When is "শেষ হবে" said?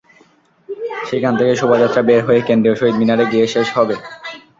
3.53-3.95